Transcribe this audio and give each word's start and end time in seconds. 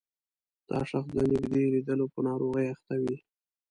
دا 0.69 0.79
شخص 0.89 1.09
د 1.15 1.19
نږدې 1.31 1.63
لیدلو 1.73 2.05
په 2.13 2.19
ناروغۍ 2.27 2.65
اخته 2.73 2.95
وي. 3.03 3.17